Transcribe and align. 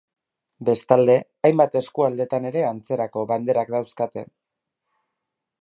Bestalde, 0.69 1.17
hainbat 1.49 1.77
eskualdetan 1.83 2.49
ere 2.53 2.65
antzerako 2.71 3.29
banderak 3.33 3.73
dauzkate. 3.77 4.29